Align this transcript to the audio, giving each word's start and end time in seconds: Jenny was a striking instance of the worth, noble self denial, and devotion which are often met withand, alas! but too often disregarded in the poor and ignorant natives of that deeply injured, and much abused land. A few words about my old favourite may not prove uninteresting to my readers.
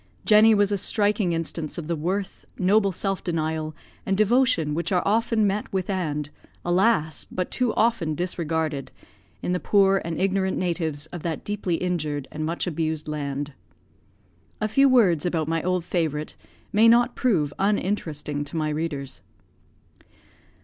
Jenny 0.25 0.55
was 0.55 0.71
a 0.71 0.79
striking 0.79 1.31
instance 1.31 1.77
of 1.77 1.87
the 1.87 1.95
worth, 1.95 2.43
noble 2.57 2.91
self 2.91 3.23
denial, 3.23 3.75
and 4.03 4.17
devotion 4.17 4.73
which 4.73 4.91
are 4.91 5.03
often 5.05 5.45
met 5.45 5.71
withand, 5.71 6.31
alas! 6.65 7.27
but 7.31 7.51
too 7.51 7.71
often 7.75 8.15
disregarded 8.15 8.89
in 9.43 9.51
the 9.51 9.59
poor 9.59 10.01
and 10.03 10.19
ignorant 10.19 10.57
natives 10.57 11.05
of 11.13 11.21
that 11.21 11.43
deeply 11.43 11.75
injured, 11.75 12.27
and 12.31 12.43
much 12.47 12.65
abused 12.65 13.07
land. 13.07 13.53
A 14.59 14.67
few 14.67 14.89
words 14.89 15.23
about 15.23 15.47
my 15.47 15.61
old 15.61 15.85
favourite 15.85 16.35
may 16.73 16.87
not 16.87 17.13
prove 17.15 17.53
uninteresting 17.59 18.43
to 18.45 18.57
my 18.57 18.69
readers. 18.69 19.21